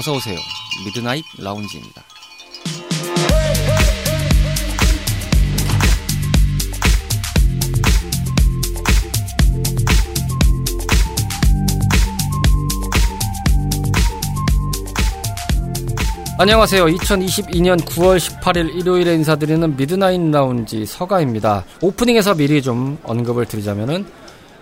[0.00, 0.38] 어서 오세요.
[0.86, 2.02] 미드나잇 라운지입니다.
[16.38, 16.86] 안녕하세요.
[16.86, 21.66] 2022년 9월 18일 일요일에 인사드리는 미드나잇 라운지 서가입니다.
[21.82, 24.06] 오프닝에서 미리 좀 언급을 드리자면은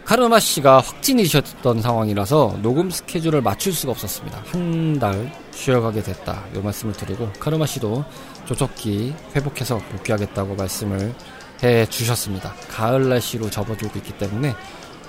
[0.08, 4.42] 카르마 씨가 확진이셨던 상황이라서 녹음 스케줄을 맞출 수가 없었습니다.
[4.46, 6.44] 한 달 쉬어가게 됐다.
[6.56, 8.02] 이 말씀을 드리고 카르마 씨도
[8.46, 11.14] 조속히 회복해서 복귀하겠다고 말씀을
[11.62, 12.54] 해 주셨습니다.
[12.70, 14.54] 가을 날씨로 접어들고 있기 때문에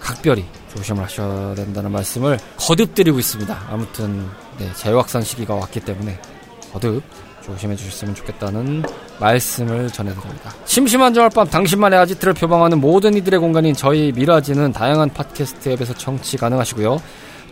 [0.01, 3.67] 각별히 조심을 하셔야 된다는 말씀을 거듭 드리고 있습니다.
[3.69, 6.19] 아무튼 네, 재확산 시기가 왔기 때문에
[6.73, 7.01] 거듭
[7.49, 8.83] 조심해 주셨으면 좋겠다는
[9.19, 10.53] 말씀을 전해드립니다.
[10.65, 17.01] 심심한 저녁밤 당신만의 아지트를 표방하는 모든 이들의 공간인 저희 미라지는 다양한 팟캐스트 앱에서 청취 가능하시고요.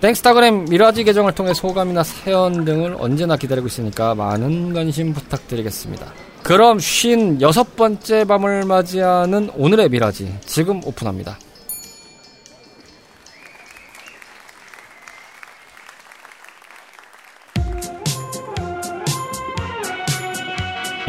[0.02, 6.06] 땡스타그램 미라지 계정을 통해 소감이나 사연 등을 언제나 기다리고 있으니까 많은 관심 부탁드리겠습니다.
[6.44, 11.38] 그럼 쉰 여섯 번째 밤을 맞이하는 오늘의 미라지 지금 오픈합니다.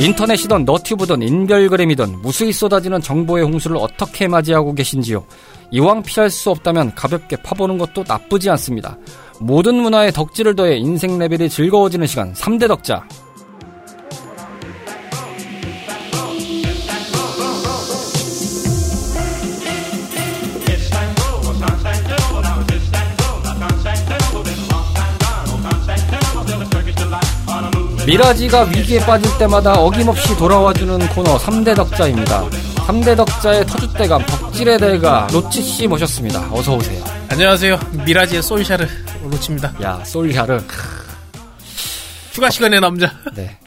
[0.00, 5.24] 인터넷이든 너튜브든 인별그램이든 무수히 쏟아지는 정보의 홍수를 어떻게 맞이하고 계신지요?
[5.72, 8.96] 이왕 피할 수 없다면 가볍게 파보는 것도 나쁘지 않습니다.
[9.40, 13.06] 모든 문화의 덕질을 더해 인생 레벨이 즐거워지는 시간 3대 덕자
[28.08, 32.48] 미라지가 위기에 빠질 때마다 어김없이 돌아와주는 코너 3대 덕자입니다.
[32.86, 36.50] 3대 덕자의 터줏대감 덕질의 대가 로치 씨 모셨습니다.
[36.50, 37.04] 어서 오세요.
[37.28, 37.78] 안녕하세요.
[38.06, 38.86] 미라지의 솔샤르
[39.24, 39.74] 로치입니다.
[39.82, 40.58] 야, 솔샤르.
[42.32, 43.12] 추가 시간의 남자.
[43.34, 43.58] 네.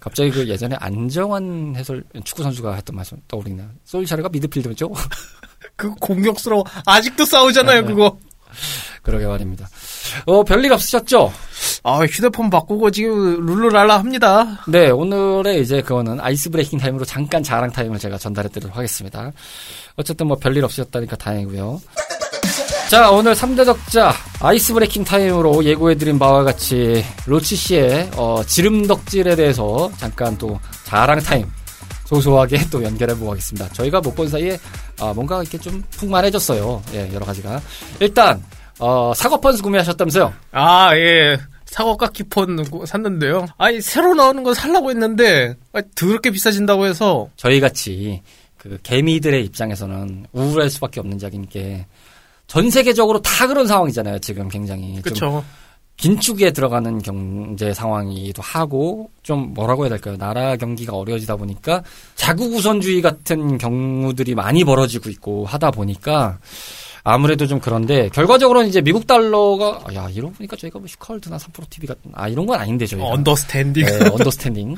[0.00, 3.68] 갑자기 그 예전에 안정환 해설 축구 선수가 했던 말씀 떠오르네요.
[3.84, 4.90] 솔샤르가 미드필더죠?
[5.76, 6.64] 그거 공격스러워.
[6.84, 8.18] 아직도 싸우잖아요, 네, 그거.
[9.04, 9.68] 그러게 말입니다.
[10.26, 11.32] 어, 별일 없으셨죠?
[11.82, 14.64] 아, 휴대폰 바꾸고 지금 룰루랄라 합니다.
[14.66, 19.30] 네, 오늘의 이제 그거는 ice breaking time으로 잠깐 자랑 타임을 제가 전달해 드리도록 하겠습니다.
[19.96, 21.80] 어쨌든 뭐 별일 없으셨다니까 다행이고요.
[22.88, 29.36] 자, 오늘 3대 덕자 ice breaking time으로 예고해드린 바와 같이 로치 씨의 어, 지름 덕질에
[29.36, 31.46] 대해서 잠깐 또 자랑 타임
[32.06, 33.68] 소소하게 또 연결해보고 하겠습니다.
[33.72, 34.58] 저희가 못 본 사이에
[35.00, 36.82] 아, 뭔가 이렇게 좀 풍만해졌어요.
[36.94, 37.60] 예, 여러 가지가.
[38.00, 38.42] 일단
[38.80, 40.32] 어, 사과 펀스 구매하셨다면서요?
[40.52, 41.38] 아, 예.
[41.66, 43.46] 사과가 키폰 샀는데요.
[43.58, 48.22] 아니 새로 나오는 거 살라고 했는데 아니, 더럽게 비싸진다고 해서 저희 같이
[48.56, 51.86] 그 개미들의 입장에서는 우울할 수밖에 없는 작인 게
[52.46, 54.18] 전 세계적으로 다 그런 상황이잖아요.
[54.18, 55.44] 지금 굉장히 그렇죠.
[55.96, 60.16] 긴축에 들어가는 경제 상황이기도 하고 좀 뭐라고 해야 될까요?
[60.16, 61.82] 나라 경기가 어려워지다 보니까
[62.16, 66.38] 자국 우선주의 같은 경우들이 많이 벌어지고 있고 하다 보니까
[67.06, 71.68] 아무래도 좀 그런데 결과적으로는 이제 미국 달러가 아, 야 이러고 보니까 저희가 뭐 슈카월드나 3프로
[71.68, 73.06] TV 같은 아 이런 건 아닌데 저희가.
[73.06, 73.84] 언더스탠딩.
[73.84, 74.74] 네, 언더스탠딩.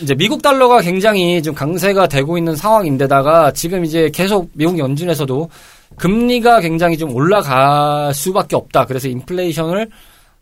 [0.00, 5.50] 이제 미국 달러가 굉장히 좀 강세가 되고 있는 상황인데다가 지금 이제 계속 미국 연준에서도
[5.96, 8.86] 금리가 굉장히 좀 올라갈 수밖에 없다.
[8.86, 9.90] 그래서 인플레이션을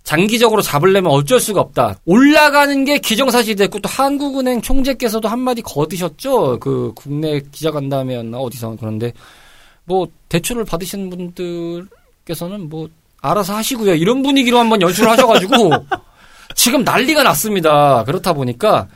[0.02, 1.96] 장기적으로 잡으려면 어쩔 수가 없다.
[2.04, 6.58] 올라가는 게 기정사실이 됐고 또 한국은행 총재께서도 한마디 거드셨죠.
[6.60, 8.76] 그 국내 기자간담회였나 어디서.
[8.78, 9.14] 그런데
[9.84, 12.88] 뭐 대출을 받으시는 분들께서는 뭐
[13.20, 13.94] 알아서 하시고요.
[13.94, 15.70] 이런 분위기로 한번 연출을 하셔가지고
[16.54, 18.04] 지금 난리가 났습니다.
[18.04, 18.88] 그렇다 보니까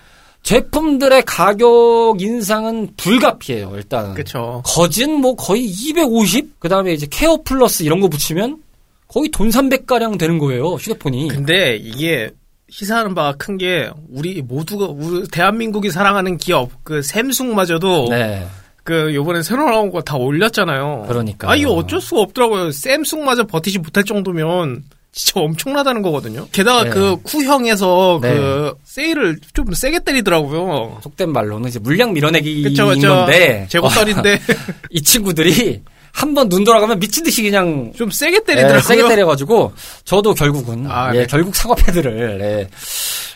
[0.43, 3.73] 제품들의 가격 인상은 불가피해요.
[3.75, 4.63] 일단 그렇죠.
[4.65, 6.61] 거진 뭐 거의 250.
[6.61, 8.63] 그다음에 이제 케어 플러스 이런 거 붙이면
[9.09, 10.75] 거의 돈 300가량 되는 거예요.
[10.75, 11.29] 휴대폰이.
[11.29, 12.31] 근데 이게
[12.71, 18.47] 시사하는 바가 큰 게 우리 모두가 우리 대한민국이 사랑하는 기업 그 샘숭마저도 네.
[18.89, 21.05] 그 요번에 새로 나온 거 다 올렸잖아요.
[21.09, 21.51] 그러니까.
[21.51, 22.71] 아 이거 어쩔 수가 없더라고요.
[22.73, 24.83] 샘숭마저 버티지 못할 정도면
[25.13, 26.47] 진짜 엄청나다는 거거든요.
[26.53, 26.91] 게다가 네.
[26.91, 28.35] 그 쿠형에서 네.
[28.35, 31.01] 그 세일을 좀 세게 때리더라고요.
[31.03, 33.09] 속된 말로는 이제 물량 밀어내기인 그쵸, 그쵸.
[33.09, 34.41] 건데 제곱살인데
[34.91, 35.83] 이 친구들이
[36.13, 38.81] 한 번 눈 돌아가면 미친 듯이 그냥 좀 세게 때리더라고요.
[38.81, 39.73] 네, 세게 때려가지고
[40.05, 41.27] 저도 결국은 아, 예, 네.
[41.27, 42.69] 결국 사과 패드를 네.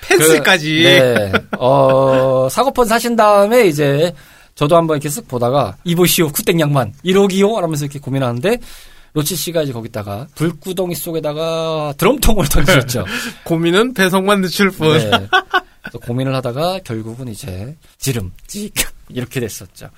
[0.08, 1.32] 펜슬까지 그, 네.
[1.58, 4.12] 어, 사과폰 사신 다음에 이제
[4.54, 7.60] 저도 한번 이렇게 쓱 보다가 이보시오 쿠땡 양만 이러기요?
[7.60, 8.58] 라면서 이렇게 고민하는데
[9.14, 13.04] 로치 씨가 이제 거기다가 불구덩이 속에다가 드럼통을 던지셨죠.
[13.44, 14.96] 고민은 배송만 늦출 뿐.
[14.96, 15.28] 네.
[16.06, 18.72] 고민을 하다가 결국은 이제 지름, 찍
[19.10, 19.90] 이렇게 됐었죠.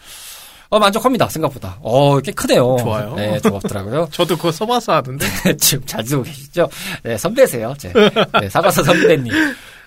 [0.70, 1.78] 어, 만족합니다, 생각보다.
[1.82, 2.76] 어, 꽤 크네요.
[2.80, 3.14] 좋아요.
[3.14, 4.08] 네, 좋았더라고요.
[4.12, 5.26] 저도 그거 써봐서 하던데.
[5.58, 6.68] 지금 잘 쓰고 계시죠?
[7.04, 7.92] 네, 선배세요, 제.
[8.40, 9.32] 네, 사과서 선배님.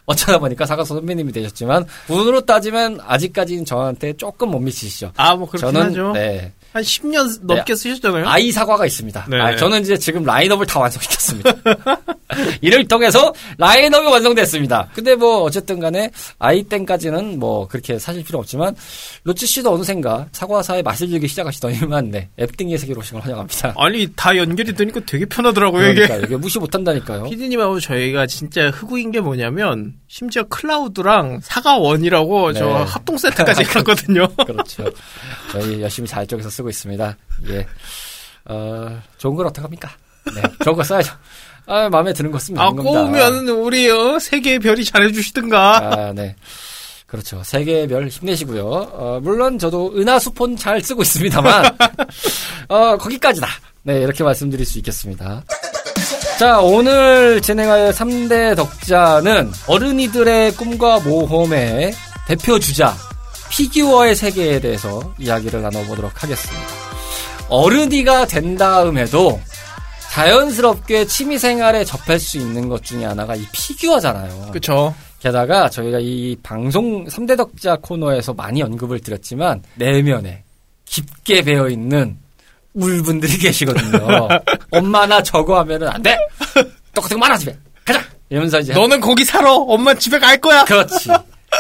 [0.07, 5.11] 어쩌다 보니까 사과서 선배님이 되셨지만, 분으로 따지면 아직까지는 저한테 조금 못 미치시죠.
[5.17, 6.13] 아, 뭐, 그렇긴 저는, 하죠.
[6.13, 6.53] 네.
[6.73, 8.27] 한 10년 넘게 쓰셨잖아요.
[8.27, 9.27] 아이 사과가 있습니다.
[9.29, 9.39] 네.
[9.39, 11.51] 아, 저는 이제 지금 라인업을 다 완성시켰습니다.
[12.61, 14.89] 이를 통해서 라인업이 완성됐습니다.
[14.93, 18.75] 근데 뭐 어쨌든 간에 아이 땡까지는 뭐 그렇게 사실 필요 없지만
[19.23, 23.73] 로치 씨도 어느샌가 사과사의 맛을 즐기 시작하시더니만 네, 앱등의 세계로 오신 걸 환영합니다.
[23.77, 26.25] 아니, 다 연결이 되니까 되게 편하더라고요, 그러니까 이게.
[26.27, 27.23] 이게 무시 못한다니까요.
[27.23, 32.59] 피디님하고 저희가 진짜 흑우인 게 뭐냐면, 심지어 클라우드랑 사과원이라고 네.
[32.59, 34.27] 저 합동 세트까지 갔거든요.
[34.45, 34.85] 그렇죠.
[35.51, 37.17] 저희 열심히 잘 쪽에서 쓰고 있습니다.
[37.49, 37.67] 예.
[38.45, 39.89] 어, 좋은 걸 어떡합니까?
[40.35, 41.13] 네, 좋은 거 써야죠.
[41.67, 42.99] 아, 마음에 드는 거 쓰면 아, 되는 겁니다.
[43.01, 45.77] 꼬우면 우리, 어, 세계의 별이 잘해주시든가.
[45.77, 46.35] 아, 네.
[47.05, 47.41] 그렇죠.
[47.43, 48.65] 세계별 힘내시고요.
[48.65, 51.77] 어, 물론 저도 은하수폰 잘 쓰고 있습니다만,
[52.67, 53.47] 어, 거기까지다.
[53.83, 55.43] 네, 이렇게 말씀드릴 수 있겠습니다.
[56.39, 61.93] 자, 오늘 진행할 3대 덕자는 어른이들의 꿈과 모험의
[62.27, 62.93] 대표 주자,
[63.49, 66.67] 피규어의 세계에 대해서 이야기를 나눠보도록 하겠습니다.
[67.49, 69.39] 어른이가 된 다음에도
[70.11, 74.51] 자연스럽게 취미생활에 접할 수 있는 것 중에 하나가 이 피규어잖아요.
[74.51, 74.93] 그쵸.
[75.19, 80.43] 게다가 저희가 이 방송 3대 덕자 코너에서 많이 언급을 드렸지만 내면에
[80.85, 82.17] 깊게 배어 있는
[82.73, 84.27] 울분들이 계시거든요.
[84.71, 86.17] 엄마나 저거 하면은 안 돼.
[86.93, 87.57] 똑같은 거 많아 집에.
[87.85, 88.01] 가자.
[88.29, 89.53] 이러면서 이제 너는 거기 살아.
[89.53, 90.63] 엄마 집에 갈 거야.
[90.65, 91.09] 그렇지.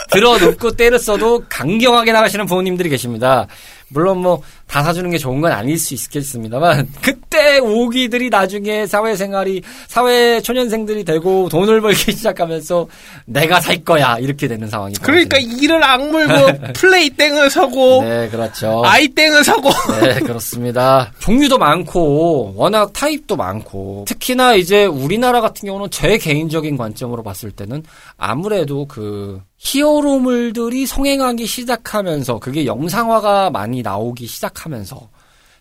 [0.09, 3.47] 들어눕고 때를 써도 강경하게 나가시는 부모님들이 계십니다.
[3.89, 10.41] 물론 뭐 다 사주는 게 좋은 건 아닐 수 있겠습니다만 그때 오기들이 나중에 사회생활이 사회
[10.41, 12.87] 초년생들이 되고 돈을 벌기 시작하면서
[13.25, 15.63] 내가 살 거야 이렇게 되는 상황이 그러니까 벌어지는.
[15.63, 18.81] 이를 악물고 플레이 땡을 사고 네 그렇죠.
[18.85, 19.69] 아이 땡을 사고
[20.01, 21.11] 네, 그렇습니다.
[21.19, 27.83] 종류도 많고, 워낙 타입도 많고, 특히나 이제 우리나라 같은 경우는 제 개인적인 관점으로 봤을 때는
[28.17, 35.09] 아무래도 그 히어로물들이 성행하기 시작하면서, 그게 영상화가 많이 나오기 시작하면서,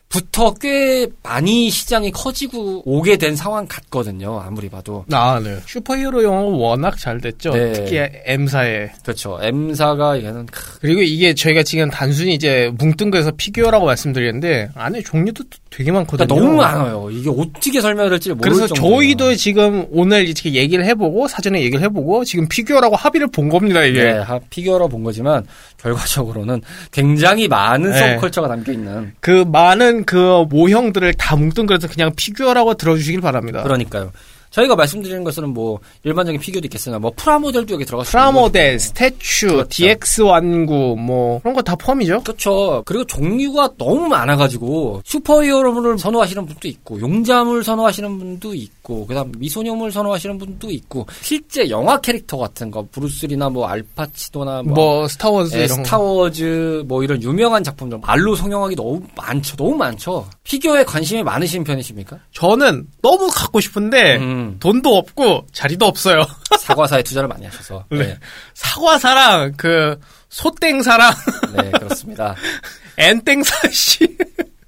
[0.08, 4.41] 부터 꽤 많이 시장이 커지고 오게 된 상황 같거든요.
[4.41, 5.05] 아무리 봐도.
[5.12, 5.56] 아, 네.
[5.67, 7.50] 슈퍼히어로 영화 워낙 잘 됐죠.
[7.50, 7.73] 네.
[7.73, 8.93] 특히 M사에.
[9.03, 9.38] 그렇죠.
[9.43, 12.70] M사가 얘는 크, 그리고 이게 저희가 지금 단순히 이제
[13.11, 16.26] 거에서 피규어라고 말씀드렸는데 안에 종류도 되게 많거든요.
[16.29, 17.11] 그러니까 너무 많아요.
[17.11, 18.97] 이게 어떻게 설명을 할지 모를 그래서 정도예요.
[18.97, 24.02] 저희도 지금 오늘 이렇게 얘기를 해보고 사전에 얘기를 해보고 지금 피규어라고 합의를 본 겁니다 이게.
[24.05, 25.44] 네, 하- 피규어로 본 거지만
[25.82, 26.62] 결과적으로는
[26.93, 27.99] 굉장히 많은 네.
[27.99, 33.62] subculture가 담겨 있는 그 많은 그 모형들을 다 거에서 그냥 피규어라고 들어주시길 바랍니다.
[33.62, 34.12] 그러니까요.
[34.50, 38.78] 저희가 말씀드리는 것은 뭐 일반적인 피규어도 있겠으나 뭐 프라모델도 여기 있는 프라모델.
[38.78, 39.69] statue, 그렇죠.
[39.69, 42.22] DX 완구 뭐 그런 거 다 포함이죠.
[42.22, 42.82] 그렇죠.
[42.87, 50.38] 그리고 종류가 너무 많아가지고 superhero물을 선호하시는 분도 있고 용자물 선호하시는 분도 있고 그다음 미소녀물 선호하시는
[50.38, 55.78] 분도 있고 실제 영화 캐릭터 같은 거 브루스리나 뭐 알파치노나 뭐, 뭐 스타워즈 예, 이런
[55.78, 55.84] 거.
[55.84, 59.56] 스타워즈 뭐 이런 유명한 작품들 말로 설명하기 너무 많죠.
[59.56, 60.26] 너무 많죠.
[60.47, 62.21] 피규어에 관심이 많으신 편이십니까?
[62.33, 66.25] 저는 너무 갖고 싶은데 음, 돈도 없고 자리도 없어요.
[66.61, 67.85] 사과사에 투자를 많이 하셔서.
[67.91, 68.17] 네,
[68.55, 71.12] 사과사랑 그 소땡사랑
[71.57, 72.37] 네 그렇습니다.
[72.97, 74.17] 엔땡사 씨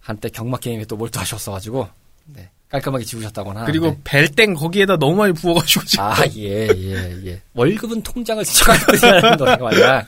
[0.00, 1.88] 한때 경마 게임에 또 몰두하셨어가지고
[2.24, 3.64] 네, 깔끔하게 지우셨다거나.
[3.64, 3.98] 그리고 네.
[4.02, 7.40] 벨땡 거기에다 너무 많이 부어가지고 지금 아, 예, 예, 예.
[7.54, 10.06] 월급은 통장을 스쳐가는 노래가 아니라,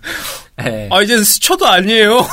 [0.66, 0.88] 예.
[0.90, 2.26] 아 이제 스쳐도 아니에요.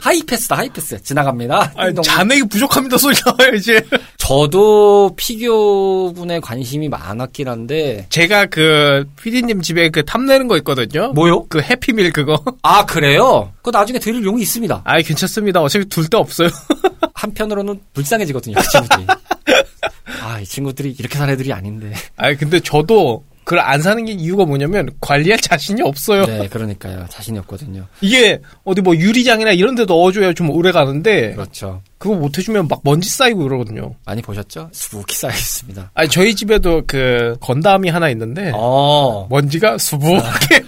[0.00, 1.02] 하이패스다, 하이패스.
[1.02, 1.72] 지나갑니다.
[1.76, 2.02] 아, 띵동.
[2.02, 3.80] 잔액이 부족합니다 소리 나와요 이제.
[4.18, 11.12] 저도 피규어군에 관심이 많았긴 한데, 제가 그 피디님 집에 그 탐내는 거 있거든요.
[11.12, 11.46] 뭐요?
[11.48, 12.42] 그 해피밀 그거.
[12.62, 13.52] 아, 그래요?
[13.62, 14.82] 그거 나중에 드릴 용이 있습니다.
[14.84, 15.60] 아 괜찮습니다.
[15.62, 16.48] 어차피 둘 데 없어요.
[17.14, 19.06] 한편으로는 불쌍해지거든요, 그 친구들이.
[20.22, 21.92] 아, 이 친구들이 이렇게 산 애들이 아닌데.
[22.16, 26.24] 아 근데 저도 그걸 안 사는 게 이유가 뭐냐면 관리할 자신이 없어요.
[26.26, 27.06] 네, 그러니까요.
[27.10, 27.86] 자신이 없거든요.
[28.00, 31.82] 이게 어디 뭐 유리장이나 이런 데 넣어줘야 좀 오래 가는데 그렇죠.
[31.98, 33.94] 그거 못 해주면 막 먼지 쌓이고 그러거든요.
[34.06, 34.70] 많이 보셨죠?
[34.72, 35.90] 수북히 쌓여있습니다.
[35.94, 39.26] 아니 저희 집에도 그 건담이 하나 있는데 어.
[39.30, 40.64] 먼지가 수북해요.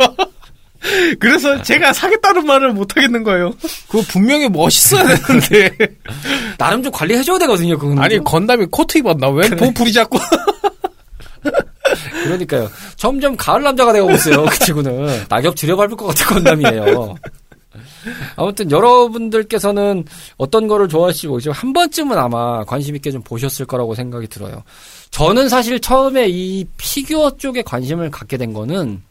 [1.18, 3.52] 그래서 제가 사겠다는 말을 못 하겠는 거예요.
[3.88, 5.70] 그거 분명히 멋있어야 되는데.
[6.58, 8.02] 나름 좀 관리해줘야 되거든요, 그거는.
[8.02, 9.28] 아니 건담이 코트 입었나?
[9.30, 10.18] 왜 보풀이 자꾸?
[12.24, 12.68] 그러니까요.
[12.96, 14.44] 점점 가을 남자가 되고 있어요.
[14.44, 17.14] 그 친구는 낙엽 들여밟을 것 같은 건담이에요.
[18.36, 20.04] 아무튼 여러분들께서는
[20.36, 24.62] 어떤 거를 좋아하시고 이제 한 번쯤은 아마 관심 있게 좀 보셨을 거라고 생각이 들어요.
[25.10, 29.02] 저는 사실 처음에 이 피규어 쪽에 관심을 갖게 된 거는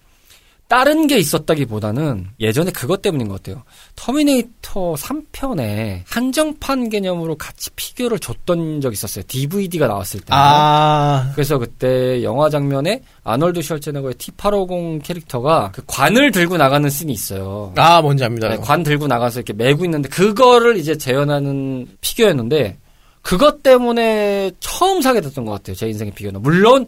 [0.67, 3.63] 다른 게 있었다기보다는 예전에 그것 때문인 것 같아요.
[3.95, 9.23] 터미네이터 3편에 한정판 개념으로 같이 피규어를 줬던 적이 있었어요.
[9.27, 10.27] DVD가 나왔을 때.
[10.31, 11.31] 아.
[11.35, 17.71] 그래서 그때 영화 장면에 아놀드 슈왈제네거의 T850 캐릭터가 그 관을 들고 나가는 씬이 있어요.
[17.75, 18.49] 아, 뭔지 압니다.
[18.49, 22.79] 네, 관 들고 나가서 이렇게 메고 있는데 그거를 이제 재현하는 피규어였는데
[23.21, 25.75] 그것 때문에 처음 사게 됐던 것 같아요.
[25.75, 26.41] 제 인생의 피규어는.
[26.41, 26.87] 물론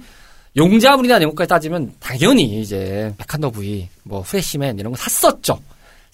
[0.57, 5.59] 용자물이나 이런 것까지 따지면 당연히 이제 메칸더 브이, 뭐 프레시맨 이런 거 샀었죠.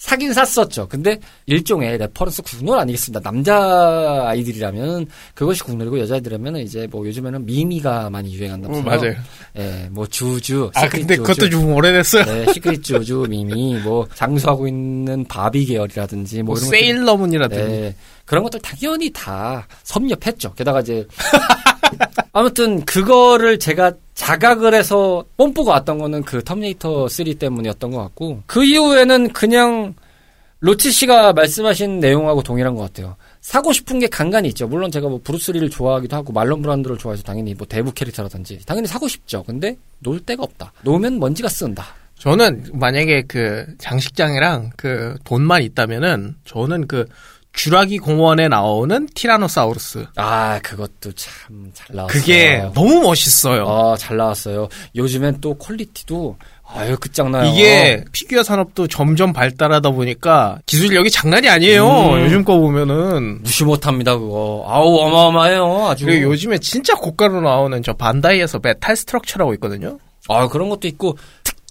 [0.03, 0.89] 사긴 샀었죠.
[0.89, 3.21] 근데 일종의 reference 국룰 아니겠습니까.
[3.21, 9.15] 남자 아이들이라면 그것이 국룰이고 여자아이들이라면 이제 뭐 요즘에는 미미가 많이 유행한다면서 음, 맞아요.
[9.57, 10.69] 예, 뭐 주주.
[10.75, 12.25] 아 근데 주주, 그것도 좀 오래됐어요.
[12.25, 17.95] 네, 시크릿 주주 미미 뭐 장수하고 있는 바비 계열이라든지 뭐, 뭐 이런 세일러문이라든지 네,
[18.25, 20.53] 그런 것들 당연히 다 섭렵했죠.
[20.53, 21.07] 게다가 이제
[22.33, 28.63] 아무튼 그거를 제가 자각을 해서 뽐뿌가 왔던 거는 그 터미네이터 3 때문이었던 것 같고 그
[28.63, 29.95] 이후에는 그냥
[30.59, 33.17] 로치 씨가 말씀하신 내용하고 동일한 것 같아요.
[33.41, 34.65] 사고 싶은 게 간간히 있죠.
[34.65, 39.09] 물론 제가 뭐 브루스리를 좋아하기도 하고 말론 브란도를 좋아해서 당연히 뭐 대부 캐릭터라든지 당연히 사고
[39.09, 39.43] 싶죠.
[39.43, 40.71] 근데 놓을 데가 없다.
[40.83, 41.88] 놓으면 먼지가 쌓인다.
[42.17, 47.05] 저는 만약에 그 장식장이랑 그 돈만 있다면은 저는 그
[47.55, 50.05] 쥐라기 공원에 나오는 티라노사우루스.
[50.15, 52.07] 아, 그것도 참 잘 나왔어요.
[52.19, 53.67] 그게 너무 멋있어요.
[53.67, 54.67] 아, 잘 나왔어요.
[54.95, 56.38] 요즘엔 또 quality도
[56.75, 57.51] 아유 끝장나요.
[57.51, 61.88] 이게 피규어 산업도 점점 발달하다 보니까 기술력이 장난이 아니에요.
[62.13, 62.22] 음.
[62.25, 64.65] 요즘 거 보면은 무시 못 합니다 그거.
[64.67, 65.88] 아우 어마어마해요.
[65.88, 66.05] 아주.
[66.05, 70.00] 그리고 요즘에 진짜 고가로 나오는 저 반다이에서 메탈 스트럭처라고 있거든요.
[70.29, 71.17] 아 그런 것도 있고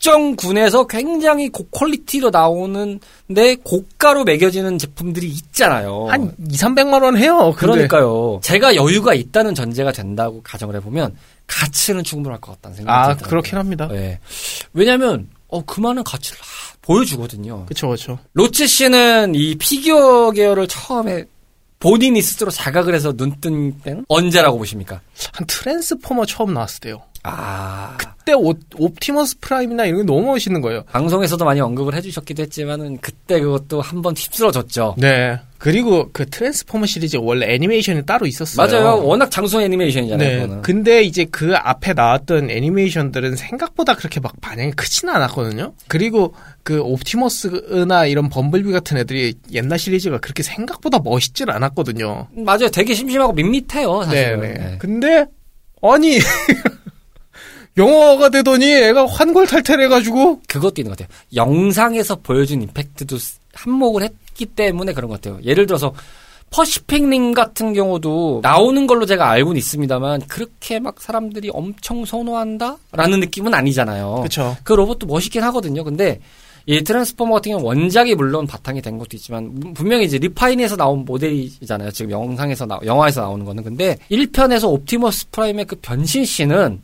[0.02, 6.08] 특정 군에서 굉장히 고quality로 나오는데 고가로 매겨지는 제품들이 있잖아요.
[6.10, 7.54] 한 2, 300만 원 해요.
[7.56, 7.72] 근데.
[7.86, 8.40] 그러니까요.
[8.42, 11.16] 제가 여유가 있다는 전제가 된다고 가정을 해보면
[11.46, 13.30] 가치는 충분할 것 같다는 생각이 아, 들더라고요.
[13.30, 13.86] 그렇긴 합니다.
[13.92, 14.18] 네.
[14.72, 16.40] 왜냐하면 어, 그 많은 가치를
[16.82, 17.66] 보여주거든요.
[17.66, 18.18] 그렇죠, 그렇죠.
[18.32, 21.26] 로치 씨는 이 피규어 계열을 처음에
[21.78, 25.00] 본인이 스스로 자각을 해서 눈 뜬 때는 언제라고 보십니까?
[25.32, 27.02] 한 트랜스포머 처음 나왔을 때요.
[27.24, 27.96] 아.
[27.98, 30.84] 그때 오, 옵티머스 프라임이나 이런 게 너무 멋있는 거예요.
[30.92, 34.94] 방송에서도 많이 언급을 해주셨기도 했지만은 그때 그것도 한 번 휩쓸어줬죠.
[34.98, 35.38] 네.
[35.58, 38.66] 그리고 그 트랜스포머 시리즈 원래 애니메이션이 따로 있었어요.
[38.66, 39.04] 맞아요.
[39.04, 40.28] 워낙 장수 애니메이션이잖아요.
[40.28, 40.40] 네.
[40.40, 40.62] 그거는.
[40.62, 45.72] 근데 이제 그 앞에 나왔던 애니메이션들은 생각보다 그렇게 막 반향이 크지는 않았거든요.
[45.88, 52.26] 그리고 그 옵티머스나 이런 범블비 같은 애들이 옛날 시리즈가 그렇게 생각보다 멋있질 않았거든요.
[52.36, 52.68] 맞아요.
[52.72, 54.02] 되게 심심하고 밋밋해요.
[54.04, 54.40] 사실은.
[54.40, 54.54] 네네.
[54.54, 54.76] 네.
[54.80, 55.26] 근데
[55.80, 56.18] 아니
[57.76, 61.16] 영화가 되더니 애가 환골탈태해가지고 그것도 있는 것 같아요.
[61.34, 63.16] 영상에서 보여준 임팩트도
[63.54, 65.40] 한몫을 했기 때문에 그런 것 같아요.
[65.44, 65.92] 예를 들어서
[66.50, 74.16] 퍼시픽링 같은 경우도 나오는 걸로 제가 알고는 있습니다만 그렇게 막 사람들이 엄청 선호한다라는 느낌은 아니잖아요.
[74.16, 74.56] 그렇죠.
[74.62, 75.82] 그 로봇도 멋있긴 하거든요.
[75.82, 76.20] 근데
[76.66, 81.90] 이 트랜스포머 같은 경우는 원작이 물론 바탕이 된 것도 있지만 분명히 이제 refine에서 나온 모델이잖아요.
[81.90, 86.82] 지금 영상에서 나 영화에서 나오는 거는 근데 1편에서 옵티머스 프라임의 그 변신 씬은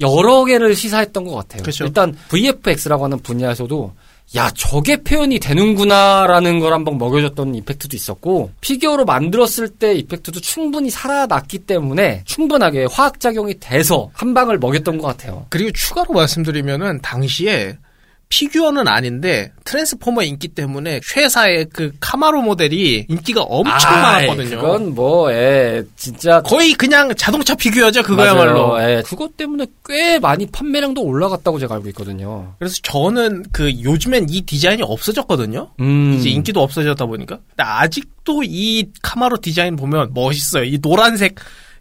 [0.00, 1.62] 여러 개를 시사했던 것 같아요.
[1.62, 1.84] 그렇죠.
[1.84, 3.92] 일단 VFX라고 하는 분야에서도
[4.34, 11.60] 야 저게 표현이 되는구나라는 걸 한번 먹여줬던 effect도 있었고 피규어로 만들었을 때 effect도 충분히 살아났기
[11.60, 15.46] 때문에 충분하게 화학 작용이 돼서 한 방을 먹였던 것 같아요.
[15.48, 17.78] 그리고 추가로 말씀드리면은 당시에
[18.28, 24.60] 피규어는 아닌데 트랜스포머 인기 때문에 쉐사의 그 카마로 모델이 인기가 엄청 아, 많았거든요.
[24.60, 28.02] 그건 뭐, 예, 진짜 거의 그냥 자동차 피규어죠.
[28.02, 28.82] 그거야말로.
[28.82, 32.54] 예, 그것 때문에 꽤 많이 판매량도 올라갔다고 제가 알고 있거든요.
[32.58, 35.70] 그래서 저는 그 요즘엔 이 디자인이 없어졌거든요.
[35.80, 36.16] 음.
[36.18, 37.36] 이제 인기도 없어졌다 보니까.
[37.36, 40.64] 근데 아직도 이 카마로 디자인 보면 멋있어요.
[40.64, 41.36] 이 노란색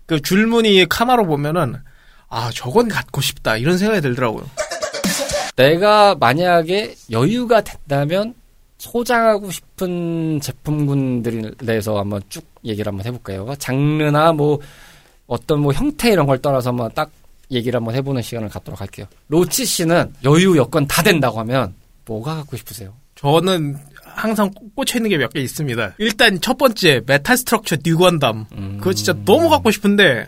[0.06, 1.76] 그 줄무늬 카마로 보면은
[2.30, 4.46] 아 저건 갖고 싶다 이런 생각이 들더라고요.
[5.56, 8.34] 내가 만약에 여유가 된다면
[8.78, 13.56] 소장하고 싶은 제품군들에 대해서 한번 쭉 얘기를 한번 해볼까요?
[13.58, 14.60] 장르나 뭐
[15.28, 17.10] 어떤 뭐 형태 이런 걸 떠나서 한번 딱
[17.52, 19.06] 얘기를 한번 해보는 시간을 갖도록 할게요.
[19.30, 21.74] 로치 씨는 여유 여건 다 된다고 하면
[22.06, 22.94] 뭐가 갖고 싶으세요?
[23.16, 25.94] 저는 항상 꽂혀 있는 게 몇 개 있습니다.
[26.00, 28.46] 일단 첫 번째 메탈 스트럭처 뉴건담.
[28.58, 28.78] 음...
[28.80, 30.28] 그거 진짜 너무 갖고 싶은데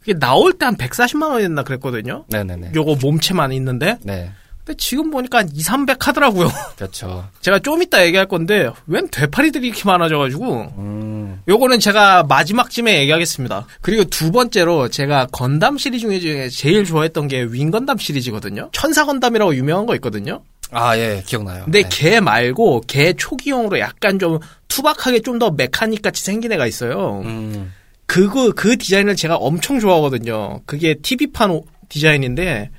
[0.00, 2.24] 그게 나올 때 한 140만 원이었나 그랬거든요.
[2.28, 2.72] 네네네.
[2.74, 3.98] 요거 몸체만 있는데.
[4.02, 4.30] 네.
[4.68, 6.50] 근데 지금 보니까 한 2, 300 하더라고요.
[6.76, 7.26] 그렇죠.
[7.40, 11.40] 제가 좀 이따 얘기할 건데 웬 되파리들이 이렇게 많아져가지고 음.
[11.48, 13.66] 요거는 제가 마지막쯤에 얘기하겠습니다.
[13.80, 18.68] 그리고 두 번째로 제가 건담 시리즈 중에 제일 좋아했던 게 윙건담 시리즈거든요.
[18.72, 20.42] 천사 건담이라고 유명한 거 있거든요.
[20.70, 21.64] 아, 예, 기억나요.
[21.64, 21.88] 근데 네.
[21.90, 27.22] 걔 말고 걔 초기형으로 약간 좀 투박하게 좀 더 메카닉 같이 생긴 애가 있어요.
[27.24, 27.72] 음.
[28.04, 30.60] 그거, 그 디자인을 제가 엄청 좋아하거든요.
[30.66, 32.70] 그게 TV판 디자인인데,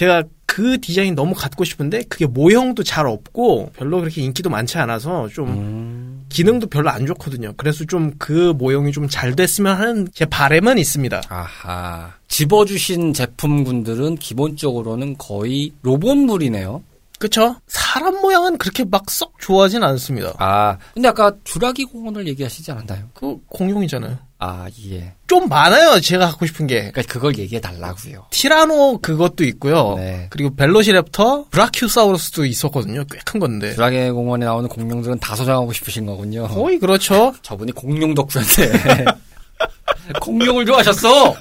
[0.00, 5.28] 제가 그 디자인 너무 갖고 싶은데 그게 모형도 잘 없고 별로 그렇게 인기도 많지 않아서
[5.28, 6.24] 좀 음.
[6.30, 7.52] 기능도 별로 안 좋거든요.
[7.58, 11.20] 그래서 좀 그 모형이 좀 잘 됐으면 하는 제 바램은 있습니다.
[11.28, 12.14] 아하.
[12.28, 16.82] 집어주신 제품군들은 기본적으로는 거의 로봇물이네요.
[17.18, 17.56] 그쵸?
[17.66, 20.32] 사람 모양은 그렇게 막 썩 좋아하진 않습니다.
[20.38, 23.10] 아, 근데 아까 주라기 공원을 얘기하시지 않았나요?
[23.12, 24.16] 그 공룡이잖아요.
[24.42, 25.12] 아, 예.
[25.26, 26.90] 좀 많아요, 제가 갖고 싶은 게.
[26.90, 28.24] 그러니까 그걸 얘기해 달라고요.
[28.30, 29.96] 티라노 그것도 있고요.
[29.98, 30.28] 네.
[30.30, 33.04] 그리고 벨로시랩터, 브라키오사우루스도 있었거든요.
[33.04, 33.74] 꽤 큰 건데.
[33.74, 36.48] 주라기 공원에 나오는 공룡들은 다 소장하고 싶으신 거군요.
[36.48, 37.34] 거의 그렇죠.
[37.42, 39.04] 저분이 공룡 덕후한테
[40.22, 41.36] 공룡을 좋아하셨어.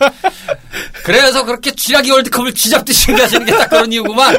[1.06, 4.36] 그래서 그렇게 쥐라기 월드컵을 쥐잡듯이 하시는 게 딱 그런 이유구만.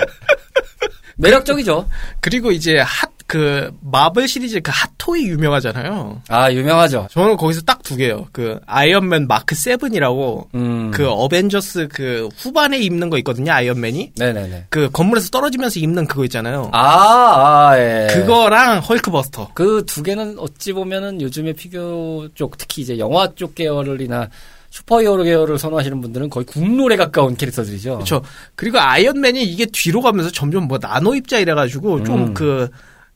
[1.17, 1.89] 매력적이죠.
[2.21, 6.23] 그리고 이제 핫, 그, 마블 시리즈 그 핫토이 유명하잖아요.
[6.29, 7.07] 아, 유명하죠.
[7.13, 8.27] 저는 거기서 딱 두 개요.
[8.33, 10.91] 그, 아이언맨 마크 7이라고, 음.
[10.91, 14.13] 그, 어벤져스 그, 후반에 입는 거 있거든요, 아이언맨이.
[14.17, 14.67] 네네네.
[14.69, 16.71] 그, 건물에서 떨어지면서 입는 그거 있잖아요.
[16.73, 18.09] 아, 아, 예.
[18.13, 19.51] 그거랑 헐크버스터.
[19.55, 24.29] 그 두 개는 어찌 보면은 요즘에 피규어 쪽, 특히 이제 영화 쪽 계열이나
[24.71, 27.95] 슈퍼히어로 계열을 선호하시는 분들은 거의 국룰에 가까운 캐릭터들이죠.
[27.95, 28.23] 그렇죠.
[28.55, 32.05] 그리고 아이언맨이 이게 뒤로 가면서 점점 뭐 나노 입자 이래가지고 음.
[32.05, 32.69] 좀그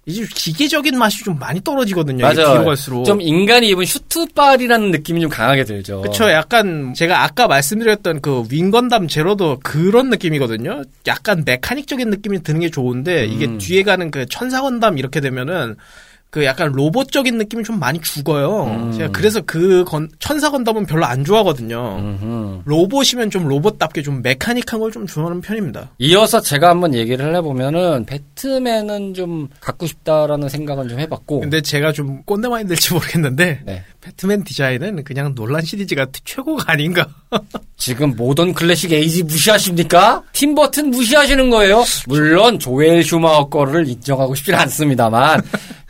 [0.07, 2.23] 이제 기계적인 맛이 좀 많이 떨어지거든요.
[2.23, 2.53] 맞아요.
[2.53, 6.03] 뒤로 갈수록 좀 인간이 입은 슈트발이라는 느낌이 좀 강하게 들죠.
[6.03, 6.31] 그렇죠.
[6.31, 10.83] 약간 제가 아까 말씀드렸던 그 윙건담 제로도 그런 느낌이거든요.
[11.07, 13.59] 약간 메카닉적인 느낌이 드는 게 좋은데 이게 음.
[13.59, 15.77] 뒤에 가는 그 천사건담 이렇게 되면은
[16.35, 18.65] 그 약간 로봇적인 느낌이 좀 많이 죽어요.
[18.65, 18.93] 음.
[18.93, 21.97] 제가 그래서 그 건, 천사 건담은 별로 안 좋아하거든요.
[22.01, 22.63] 음흠.
[22.65, 25.91] 로봇이면 좀 로봇답게 좀 메카닉한 걸 좀 좋아하는 편입니다.
[25.99, 31.39] 이어서 제가 한번 얘기를 해보면은 배트맨은 좀 갖고 싶다라는 생각은 좀 해봤고.
[31.41, 33.85] 근데 제가 좀 꼰대 마인드일지 모르겠는데 네.
[34.01, 37.07] 배트맨 디자인은 그냥 논란 시리즈가 최고가 아닌가.
[37.77, 40.23] 지금 모던 클래식 에이지 무시하십니까?
[40.33, 41.85] 팀 버튼 무시하시는 거예요?
[42.09, 45.43] 물론 조엘 슈마허 거를 인정하고 싶지는 않습니다만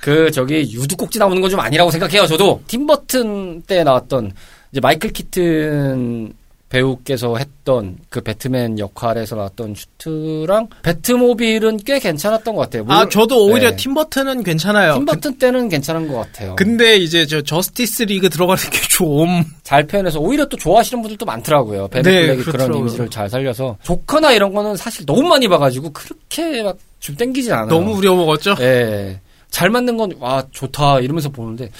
[0.04, 2.26] 그 저기 유두 꼭지 나오는 건 좀 아니라고 생각해요.
[2.26, 4.32] 저도 팀버튼 때 나왔던
[4.72, 6.32] 이제 마이클 키튼
[6.68, 12.84] 배우께서 했던 그 배트맨 역할에서 나왔던 슈트랑 배트모빌은 꽤 괜찮았던 것 같아요.
[12.88, 13.76] 아, 저도 오히려 네.
[13.76, 14.94] 팀버튼은 괜찮아요.
[14.94, 16.56] 팀버튼 그, 때는 괜찮은 것 같아요.
[16.56, 19.44] 근데 이제 저 저스티스 리그 들어가는 게 좀.
[19.62, 21.86] 잘 표현해서 오히려 또 좋아하시는 분들도 많더라고요.
[21.88, 23.76] 벤 애플렉이 네, 그런 이미지를 잘 살려서.
[23.84, 27.68] 조커나 이런 거는 사실 너무 많이 봐가지고 그렇게 막 좀 땡기진 않아요.
[27.68, 28.54] 너무 우려 먹었죠?
[28.60, 28.64] 예.
[28.64, 29.20] 네.
[29.54, 30.98] 잘 맞는 건, 와, 좋다.
[30.98, 31.70] 이러면서 보는데.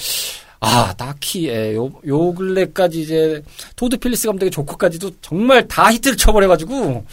[0.61, 3.43] 아, 딱히, 예, 요, 요 근래까지 이제,
[3.75, 7.05] 토드 필립스 감독의 조커까지도 정말 다 히트를 쳐버려가지고,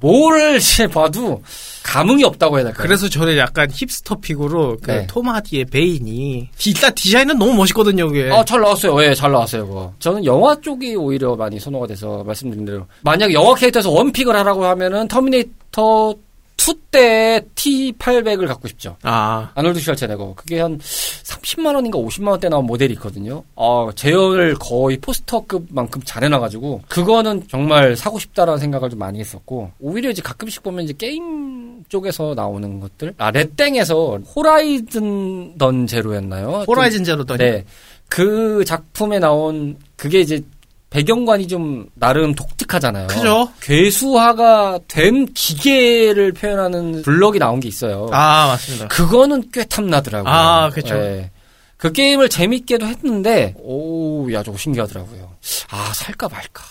[0.00, 0.58] 뭘
[0.90, 1.42] 봐도
[1.82, 2.82] 감흥이 없다고 해야 될까요?
[2.82, 5.06] 그래서 저는 약간 힙스터 pick으로 그 네.
[5.06, 8.30] 톰 하디의 베인이 일단 디자인은 너무 멋있거든요, 그게.
[8.32, 9.04] 아, 잘 나왔어요.
[9.04, 9.92] 예, 잘 나왔어요, 그거.
[9.98, 15.06] 저는 영화 쪽이 오히려 많이 선호가 돼서 말씀드린 대로 만약 영화 캐릭터에서 원픽을 하라고 하면은
[15.08, 16.14] 터미네이터
[16.60, 18.96] 2때 T800을 갖고 싶죠.
[19.02, 19.50] 아.
[19.54, 20.34] 아놀드 슈왈제네거.
[20.36, 23.42] 그게 한 30만 원인가 50만 원대 나온 모델이 있거든요.
[23.54, 29.18] 어, 제어를 거의 포스터급만큼 잘 해 놔 가지고 그거는 정말 사고 싶다라는 생각을 좀 많이
[29.20, 36.64] 했었고 오히려 이제 가끔씩 보면 이제 게임 쪽에서 나오는 것들 아 레땡에서 호라이즌 던 제로였나요?
[36.68, 37.38] 호라이즌 제로 던.
[37.38, 37.64] 네.
[38.08, 40.42] 그 작품에 나온 그게 이제
[40.90, 43.06] 배경관이 좀 나름 독특하잖아요.
[43.06, 43.50] 그죠?
[43.60, 48.08] 괴수화가 된 기계를 표현하는 블럭이 나온 게 있어요.
[48.12, 48.88] 아, 맞습니다.
[48.88, 50.32] 그거는 꽤 탐나더라고요.
[50.32, 50.94] 아, 그렇죠.
[50.96, 51.30] 네.
[51.76, 55.30] 그 게임을 재밌게도 했는데, 오, 야, 저거 신기하더라고요.
[55.70, 56.64] 아, 살까 말까.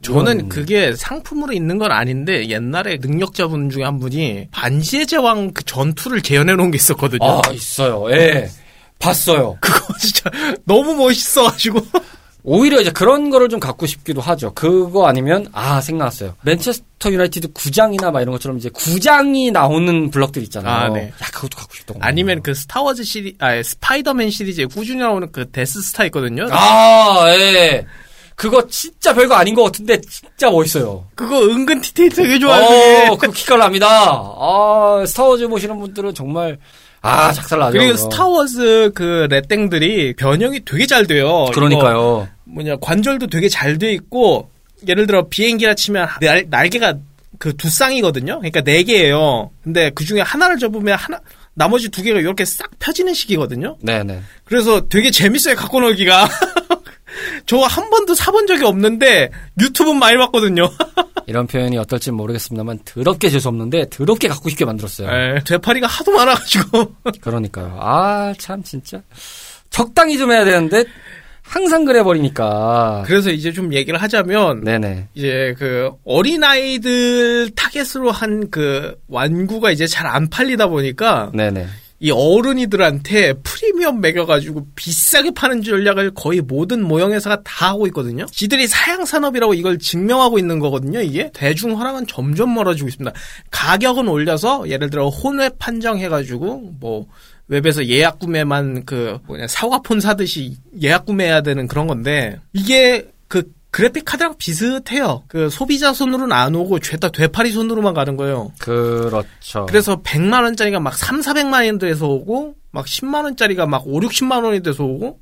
[0.00, 6.22] 저는 그게 상품으로 있는 건 아닌데 옛날에 능력자분 중에 한 분이 반지의 제왕 그 전투를
[6.22, 7.20] 재현해 놓은 게 있었거든요.
[7.28, 8.08] 아 있어요.
[8.12, 8.48] 예.
[9.00, 9.58] 봤어요.
[9.60, 10.30] 그거 진짜
[10.64, 11.84] 너무 멋있어가지고.
[12.48, 14.54] 오히려 이제 그런 거를 좀 갖고 싶기도 하죠.
[14.54, 16.34] 그거 아니면 아 생각났어요.
[16.40, 20.74] 맨체스터 유나이티드 구장이나 막 이런 것처럼 이제 구장이 나오는 블럭들 있잖아요.
[20.74, 21.08] 아, 네.
[21.08, 22.06] 야 그것도 갖고 싶던 거.
[22.06, 26.48] 아니면 그 스타워즈 시리, 아 스파이더맨 시리즈에 꾸준히 나오는 그 데스스타 있거든요.
[26.50, 27.86] 아 예.
[28.34, 31.04] 그거 진짜 별거 아닌 것 같은데 진짜 멋있어요.
[31.16, 33.10] 그거 은근 디테일 되게 좋아요.
[33.10, 33.88] 어, 그 기깔 납니다.
[33.90, 36.56] 아 스타워즈 보시는 분들은 정말
[37.02, 37.78] 아, 작살나죠.
[37.78, 41.46] 그리고 스타워즈 그 레땡들이 변형이 되게 잘 돼요.
[41.54, 42.28] 그러니까요.
[42.44, 44.50] 뭐냐, 관절도 되게 잘 돼 있고,
[44.86, 46.94] 예를 들어 비행기라 치면 날, 날개가
[47.38, 48.38] 그 두 쌍이거든요?
[48.38, 49.50] 그러니까 네 개예요.
[49.62, 51.20] 근데 그 중에 하나를 접으면 하나,
[51.54, 53.76] 나머지 두 개가 이렇게 싹 펴지는 식이거든요?
[53.80, 54.20] 네네.
[54.44, 56.28] 그래서 되게 재밌어요, 갖고 놀기가.
[57.48, 59.30] 저 한 번도 사본 적이 없는데
[59.60, 60.68] 유튜브 많이 봤거든요.
[61.26, 65.08] 이런 표현이 어떨지 모르겠습니다만 더럽게 재수없는데 더럽게 갖고 싶게 만들었어요.
[65.08, 66.94] 에, 되파리가 하도 많아가지고.
[67.20, 67.76] 그러니까요.
[67.80, 69.02] 아 참 진짜
[69.70, 70.84] 적당히 좀 해야 되는데
[71.42, 73.04] 항상 그래 버리니까.
[73.06, 75.08] 그래서 이제 좀 얘기를 하자면 네네.
[75.14, 81.66] 이제 그 어린 아이들 타겟으로 한 그 완구가 이제 잘 안 팔리다 보니까 네네.
[82.00, 88.26] 이 어른이들한테 프리미엄 매겨가지고 비싸게 파는 전략을 거의 모든 모형 회사가 다 하고 있거든요.
[88.26, 91.00] 지들이 사양 산업이라고 이걸 증명하고 있는 거거든요.
[91.00, 93.12] 이게 대중화랑은 점점 멀어지고 있습니다.
[93.50, 97.06] 가격은 올려서 예를 들어 혼외 판정해가지고 뭐
[97.48, 104.04] 웹에서 예약 구매만 그 뭐냐 사과폰 사듯이 예약 구매해야 되는 그런 건데 이게 그 그래픽
[104.04, 105.22] 카드랑 비슷해요.
[105.28, 108.50] 그 소비자 손으로는 안 오고 죄다 되파리 손으로만 가는 거예요.
[108.58, 109.66] 그렇죠.
[109.66, 114.42] 그래서 100만 원짜리가 막 3, 400만 원 돼서 오고 막 10만 원짜리가 막 5, 60만
[114.42, 115.20] 원이 돼서 오고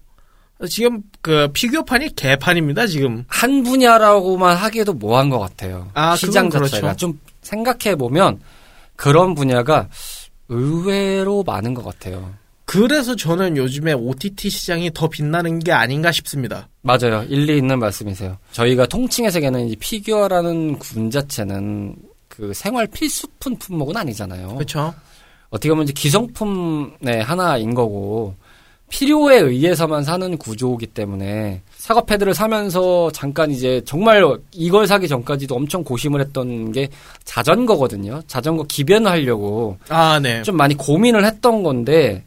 [0.70, 3.24] 지금 그 피규어판이 개판입니다, 지금.
[3.28, 5.90] 한 분야라고만 하기에도 뭐한 것 같아요.
[5.92, 6.96] 아, 시장 자체가 그렇죠.
[6.96, 8.40] 좀 생각해 보면
[8.96, 9.90] 그런 분야가
[10.48, 12.32] 의외로 많은 것 같아요.
[12.64, 16.68] 그래서 저는 요즘에 OTT 시장이 더 빛나는 게 아닌가 싶습니다.
[16.86, 17.24] 맞아요.
[17.28, 18.38] 일리 있는 말씀이세요.
[18.52, 21.96] 저희가 통칭의 세계는 이 피규어라는 군 자체는
[22.28, 24.54] 그 생활 필수품 품목은 아니잖아요.
[24.54, 24.94] 그렇죠?
[25.50, 28.34] 어떻게 보면 이제 기성품의 하나인 거고
[28.88, 35.82] 필요에 의해서만 사는 구조이기 때문에 사과 패드를 사면서 잠깐 이제 정말 이걸 사기 전까지도 엄청
[35.82, 36.88] 고심을 했던 게
[37.24, 38.22] 자전거거든요.
[38.28, 40.42] 자전거 기변하려고 아, 네.
[40.42, 42.22] 좀 많이 고민을 했던 건데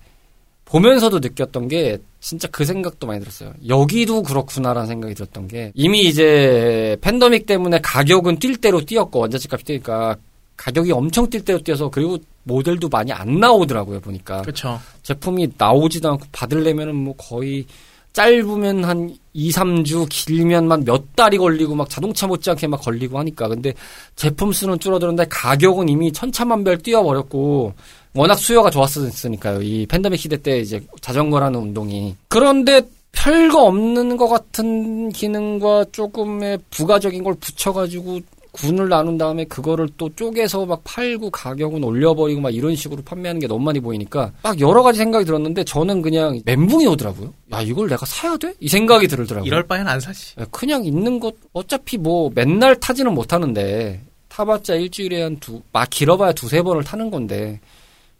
[0.65, 3.53] 보면서도 느꼈던 게 진짜 그 생각도 많이 들었어요.
[3.67, 9.65] 여기도 그렇구나라는 생각이 들었던 게 이미 이제 팬더믹 때문에 가격은 뛸 대로 뛰었고 원자재 값이
[9.65, 10.17] 뛰니까
[10.57, 14.79] 가격이 엄청 뛸 대로 뛰어서 그리고 모델도 많이 안 나오더라고요 보니까 그렇죠.
[15.03, 17.65] 제품이 나오지도 않고 받으려면은 뭐 거의
[18.13, 23.47] 짧으면 한 2, 3주, 길면만 몇 달이 걸리고 막 자동차 못지않게 막 걸리고 하니까.
[23.47, 23.73] 근데
[24.15, 27.73] 제품 수는 줄어드는데 가격은 이미 천차만별 뛰어버렸고
[28.13, 29.61] 워낙 수요가 좋았으니까요.
[29.61, 32.15] 이 팬데믹 시대 때 이제 자전거라는 운동이.
[32.27, 38.19] 그런데 별거 없는 것 같은 기능과 조금의 부가적인 걸 붙여가지고
[38.51, 43.47] 군을 나눈 다음에 그거를 또 쪼개서 막 팔고 가격은 올려버리고 막 이런 식으로 판매하는 게
[43.47, 47.33] 너무 많이 보이니까 막 여러 가지 생각이 들었는데 저는 그냥 멘붕이 오더라고요.
[47.53, 48.53] 야 이걸 내가 사야 돼?
[48.59, 49.45] 이 생각이 들더라고요.
[49.47, 50.35] 이럴 바엔 안 사지.
[50.51, 56.61] 그냥 있는 것 어차피 뭐 맨날 타지는 못하는데 타봤자 일주일에 한 두 막 길어봐야 두세
[56.61, 57.59] 번을 타는 건데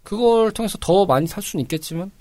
[0.04, 2.12] 그걸 통해서 더 많이 살 수는 있겠지만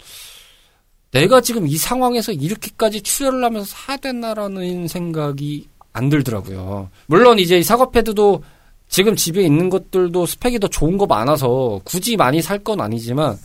[1.10, 5.66] 내가 지금 이 상황에서 이렇게까지 출혈을 하면서 사야 되나라는 생각이
[5.98, 6.88] 안 들더라고요.
[7.06, 8.42] 물론 이제 이 사과 패드도
[8.88, 13.36] 지금 집에 있는 것들도 스펙이 더 좋은 거 많아서 굳이 많이 살 건 아니지만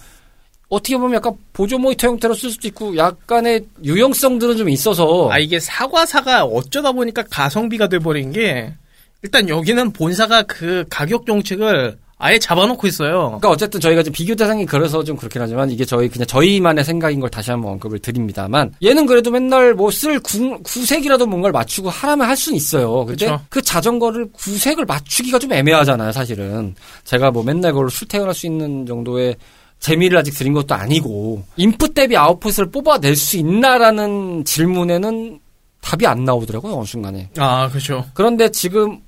[0.69, 5.59] 어떻게 보면 약간 보조 모니터 형태로 쓸 수도 있고 약간의 유용성들은 좀 있어서 아, 이게
[5.59, 8.73] 사과사가 어쩌다 보니까 가성비가 돼버린 게
[9.21, 13.25] 일단 여기는 본사가 그 가격 정책을 아예 잡아놓고 있어요.
[13.27, 17.19] 그러니까 어쨌든 저희가 좀 비교 대상이 그래서 좀 그렇긴 하지만 이게 저희 그냥 저희만의 생각인
[17.19, 22.37] 걸 다시 한번 언급을 드립니다만 얘는 그래도 맨날 뭐 쓸 구색이라도 뭔가를 맞추고 하라면 할
[22.37, 23.03] 수는 있어요.
[23.05, 23.41] 근데 그쵸.
[23.49, 26.75] 그 자전거를 구색을 맞추기가 좀 애매하잖아요, 사실은.
[27.03, 29.35] 제가 뭐 맨날 그걸 출퇴근할 수 있는 정도의
[29.79, 35.39] 재미를 아직 드린 것도 아니고 인풋 대비 아웃풋을 뽑아낼 수 있나라는 질문에는
[35.81, 37.29] 답이 안 나오더라고요, 어느 순간에.
[37.37, 38.05] 아, 그렇죠.
[38.13, 39.02] 그런데 지금 이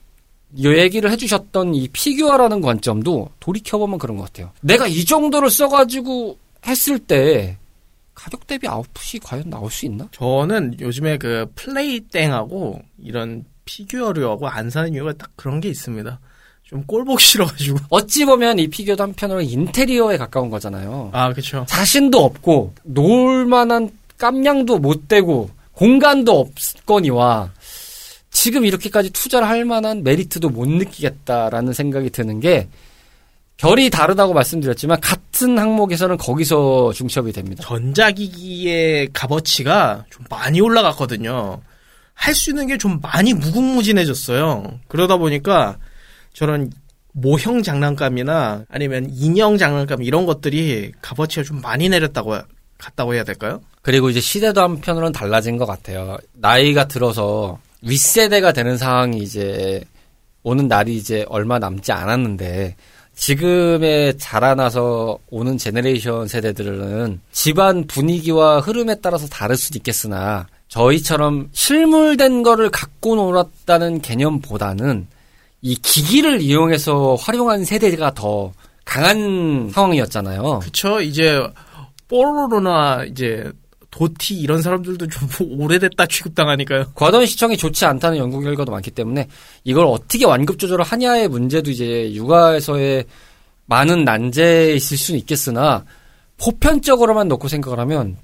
[0.64, 4.52] 얘기를 해주셨던 이 피규어라는 관점도 돌이켜보면 그런 것 같아요.
[4.62, 7.58] 내가 이 정도를 써가지고 했을 때
[8.14, 10.08] 가격 대비 아웃풋이 과연 나올 수 있나?
[10.12, 16.20] 저는 요즘에 그 플레이땡하고 이런 피규어류하고 안 사는 이유가 딱 그런 게 있습니다.
[16.64, 17.78] 좀 꼴보기 싫어가지고.
[17.90, 21.10] 어찌 보면 이 피규어도 한편으로 인테리어에 가까운 거잖아요.
[21.14, 21.66] 아, 그렇죠.
[21.68, 27.52] 자신도 없고 놀 만한 깜냥도 못 되고 공간도 없거니와
[28.46, 32.68] 지금 이렇게까지 투자를 할 만한 메리트도 못 느끼겠다라는 생각이 드는 게
[33.58, 37.64] 결이 다르다고 말씀드렸지만 같은 항목에서는 거기서 중첩이 됩니다.
[37.66, 41.60] 전자기기의 값어치가 좀 많이 올라갔거든요.
[42.14, 44.80] 할 수 있는 게 좀 많이 무궁무진해졌어요.
[44.90, 45.80] 그러다 보니까
[46.32, 46.70] 저런
[47.14, 52.38] 모형 장난감이나 아니면 인형 장난감 이런 것들이 값어치가 좀 많이 내렸다고
[52.78, 53.62] 같다고 해야 될까요?
[53.82, 56.18] 그리고 이제 시대도 한편으로는 달라진 것 같아요.
[56.34, 59.84] 나이가 들어서 윗세대가 되는 상황이 이제
[60.44, 62.76] 오는 날이 이제 얼마 남지 않았는데
[63.16, 72.70] 지금에 자라나서 오는 제네레이션 세대들은 집안 분위기와 흐름에 따라서 다를 수도 있겠으나 저희처럼 실물된 거를
[72.70, 75.08] 갖고 놀았다는 개념보다는
[75.62, 78.52] 이 기기를 이용해서 활용한 세대가 더
[78.84, 80.60] 강한 상황이었잖아요.
[80.60, 81.02] 그쵸.
[81.02, 81.42] 이제,
[82.08, 83.52] 뽀로로나 이제,
[83.96, 85.30] 도티 이런 사람들도 좀
[85.60, 86.92] 오래됐다 취급당하니까요.
[86.96, 89.28] 과도한 시청이 좋지 않다는 연구 결과도 많기 때문에
[89.64, 93.06] 이걸 어떻게 완급 조절을 하냐의 문제도 이제 육아에서의
[93.68, 95.86] 많은 난제에 있을 수는 있겠으나
[96.38, 98.18] 보편적으로만 놓고 생각을 하면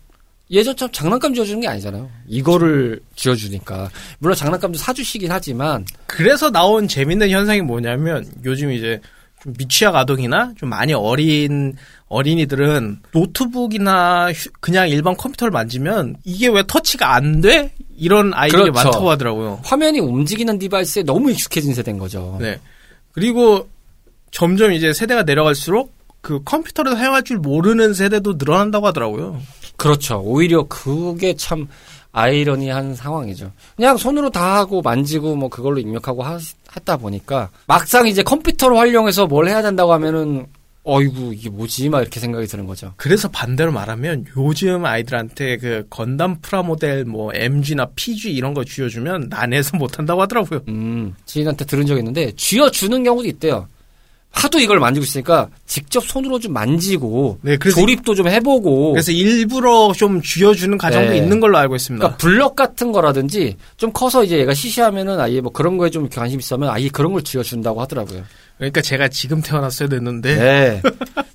[0.52, 2.10] 예전처럼 장난감 쥐어주는 게 아니잖아요.
[2.28, 3.90] 이거를 쥐어주니까.
[4.20, 5.86] 물론 장난감도 사주시긴 하지만.
[6.06, 9.00] 그래서 나온 재밌는 현상이 뭐냐면 요즘 이제
[9.44, 11.76] 좀 미취학 아동이나 좀 많이 어린
[12.08, 17.74] 어린이들은 노트북이나 휴, 그냥 일반 컴퓨터를 만지면 이게 왜 터치가 안 돼?
[17.98, 18.84] 이런 아이들이 그렇죠.
[18.84, 19.62] 많다고 하더라고요.
[19.64, 22.38] 화면이 움직이는 디바이스에 너무 익숙해진 세대인 거죠.
[22.40, 22.60] 네.
[23.14, 23.68] 그리고
[24.32, 29.42] 점점 이제 세대가 내려갈수록 그 컴퓨터를 사용할 줄 모르는 세대도 늘어난다고 하더라고요.
[29.78, 30.22] 그렇죠.
[30.24, 31.68] 오히려 그게 참
[32.12, 33.52] 아이러니한 상황이죠.
[33.76, 36.38] 그냥 손으로 다 하고 만지고 뭐 그걸로 입력하고 하,
[36.76, 40.48] 했다 보니까 막상 이제 컴퓨터를 활용해서 뭘 해야 된다고 하면은
[40.84, 42.94] 어이구 이게 뭐지 막 이렇게 생각이 드는 거죠.
[42.98, 49.78] 그래서 반대로 말하면 요즘 아이들한테 그 건담 프라모델 뭐 MG나 PG 이런 거 쥐어주면 난해서
[49.78, 50.62] 못한다고 하더라고요.
[50.70, 53.68] 음 지인한테 들은 적 있는데 쥐어주는 경우도 있대요.
[54.32, 60.22] 하도 이걸 만지고 있으니까 직접 손으로 좀 만지고 네, 조립도 좀 해보고 그래서 일부러 좀
[60.22, 61.18] 쥐어주는 과정도 네.
[61.18, 62.00] 있는 걸로 알고 있습니다.
[62.02, 66.40] 그러니까 블럭 같은 거라든지 좀 커서 이제 얘가 시시하면은 아예 뭐 그런 거에 좀 관심
[66.40, 68.24] 있으면 아예 그런 걸 쥐어준다고 하더라고요.
[68.62, 70.36] 그러니까 제가 지금 태어났어야 됐는데.
[70.36, 70.82] 네.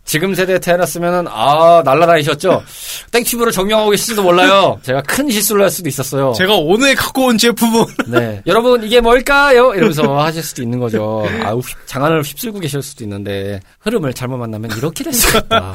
[0.05, 2.63] 지금 세대에 태어났으면은 아 날라다니셨죠.
[3.11, 4.79] 땡튜브를 정명하고 계실지도 몰라요.
[4.83, 6.35] 제가 큰 실수를 할 수도 있었어요.
[6.35, 7.85] 제가 오늘 갖고 온 제품은.
[8.07, 8.43] 네.
[8.47, 9.75] 여러분 이게 뭘까요?
[9.75, 11.27] 이러면서 하실 수도 있는 거죠.
[11.43, 15.73] 아우 장안을 휩쓸고 계실 수도 있는데 흐름을 잘못 만나면 이렇게 될 수가 있다.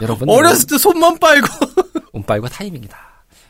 [0.00, 1.46] 여러분 어렸을 때 손만 빨고.
[2.12, 2.96] 손 빨고 타이밍이다.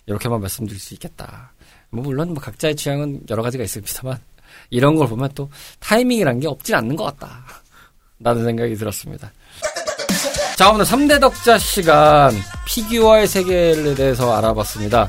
[0.07, 1.53] 이렇게만 말씀드릴 수 있겠다.
[1.90, 4.19] 뭐 물론 뭐 각자의 취향은 여러 가지가 있습니다만
[4.70, 7.44] 이런 걸 보면 또 타이밍이란 게 없진 않는 것 같다.
[8.20, 9.30] 라는 생각이 들었습니다.
[10.56, 12.33] 자, 오늘 3대 덕자 시간
[12.66, 15.09] 피규어의 세계에 대해서 알아봤습니다.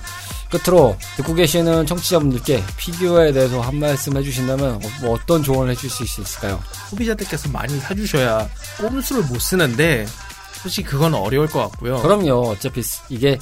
[0.49, 6.61] 끝으로 듣고 계시는 청취자분들께 피규어에 대해서 한 말씀 해주신다면 뭐 어떤 조언을 해주실 수 있을까요?
[6.89, 10.05] 소비자들께서 많이 사주셔야 꼼수를 못 쓰는데
[10.61, 12.01] 솔직히 그건 어려울 것 같고요.
[12.01, 12.49] 그럼요.
[12.49, 13.37] 어차피 이게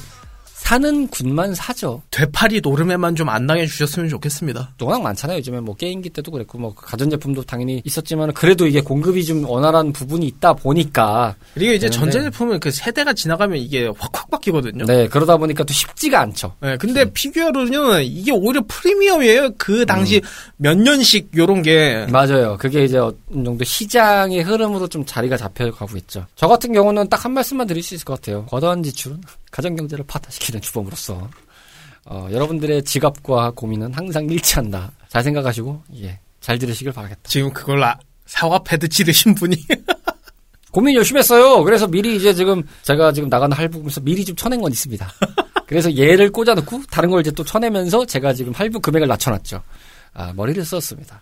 [0.60, 2.02] 사는 군만 사죠.
[2.10, 4.72] 되팔이 노름에만 좀 안 당해 주셨으면 좋겠습니다.
[4.80, 5.38] 워낙 많잖아요.
[5.38, 10.26] 요즘에 뭐 게임기 때도 그랬고 뭐 가전제품도 당연히 있었지만 그래도 이게 공급이 좀 원활한 부분이
[10.26, 14.84] 있다 보니까 그리고 이제 전자제품은 그 세대가 지나가면 이게 확확 바뀌거든요.
[14.84, 16.54] 네, 그러다 보니까 또 쉽지가 않죠.
[16.60, 17.10] 네, 근데 음.
[17.14, 19.50] 피규어로는 이게 오히려 프리미엄이에요.
[19.56, 20.28] 그 당시 음.
[20.56, 22.56] 몇 년씩 요런 게 맞아요.
[22.58, 26.26] 그게 이제 어느 정도 시장의 흐름으로 좀 자리가 잡혀가고 있죠.
[26.36, 28.46] 저 같은 경우는 딱 한 말씀만 드릴 수 있을 것 같아요.
[28.46, 29.20] 과도한 지출은
[29.50, 31.28] 가정 경제를 파탄시키는 주범으로서
[32.06, 34.92] 어, 여러분들의 지갑과 고민은 항상 일치한다.
[35.08, 37.20] 잘 생각하시고 예, 잘 들으시길 바라겠다.
[37.24, 39.56] 지금 그걸 아, 사과 패드 치르신 분이
[40.70, 41.62] 고민 열심히 했어요.
[41.64, 45.08] 그래서 미리 이제 지금 제가 지금 나가는 할부금에서 미리 좀 쳐낸 건 있습니다.
[45.66, 49.62] 그래서 얘를 꽂아놓고 다른 걸 이제 또 쳐내면서 제가 지금 할부 금액을 낮춰놨죠.
[50.14, 51.20] 아, 머리를 썼습니다.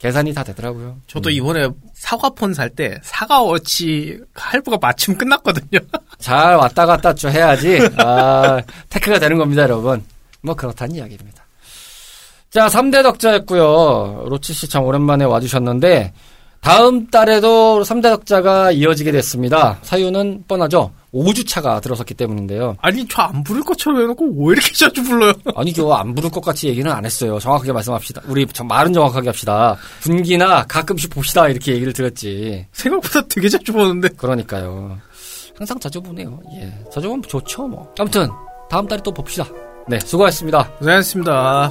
[0.00, 0.96] 계산이 다 되더라고요.
[1.06, 1.32] 저도 음.
[1.34, 5.78] 이번에 사과폰 살 때 사과워치 할부가 마침 끝났거든요.
[6.18, 10.02] 잘 왔다 갔다 좀 해야지 아, 테크가 되는 겁니다, 여러분.
[10.42, 11.44] 뭐 그렇다는 이야기입니다.
[12.50, 14.24] 자, 3대 덕자였고요.
[14.28, 16.12] 로치 씨 참 오랜만에 와주셨는데
[16.60, 19.78] 다음 달에도 3대 덕자가 이어지게 됐습니다.
[19.82, 20.92] 사유는 뻔하죠.
[21.12, 22.76] 5주차가 들어섰기 때문인데요.
[22.80, 25.32] 아니, 저 안 부를 것처럼 해놓고 왜 이렇게 자주 불러요?
[25.56, 27.38] 아니, 저안 부를 것 같이 얘기는 안 했어요.
[27.38, 28.22] 정확하게 말씀합시다.
[28.26, 29.76] 우리 말은 정확하게 합시다.
[30.00, 31.48] 분기나 가끔씩 봅시다.
[31.48, 32.66] 이렇게 얘기를 드렸지.
[32.72, 34.08] 생각보다 되게 자주 보는데.
[34.16, 34.98] 그러니까요.
[35.58, 36.40] 항상 자주 보네요.
[36.54, 36.72] 예.
[36.92, 37.92] 자주 보면 좋죠, 뭐.
[37.98, 38.28] 아무튼,
[38.70, 39.44] 다음 달에 또 봅시다.
[39.88, 40.70] 네, 수고하셨습니다.
[40.78, 41.70] 고생하셨습니다.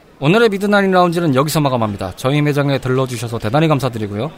[0.23, 2.13] 오늘의 미드나잇 라운지는 여기서 마감합니다.
[2.15, 4.31] 저희 매장에 들러주셔서 대단히 감사드리고요.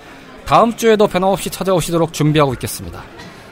[0.45, 3.03] 다음 주에도 변함없이 찾아오시도록 준비하고 있겠습니다.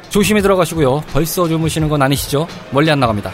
[0.09, 1.03] 조심히 들어가시고요.
[1.11, 2.47] 벌써 주무시는 건 아니시죠?
[2.71, 3.33] 멀리 안 나갑니다.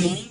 [0.00, 0.29] King